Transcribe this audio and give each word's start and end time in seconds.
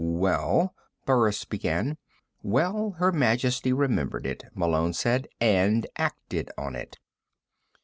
"Well" 0.03 0.73
Burris 1.05 1.45
began. 1.45 1.99
"Well, 2.41 2.95
Her 2.97 3.11
Majesty 3.11 3.71
remembered 3.71 4.25
it," 4.25 4.45
Malone 4.55 4.93
said. 4.93 5.27
"And 5.39 5.85
acted 5.95 6.49
on 6.57 6.75
it." 6.75 6.97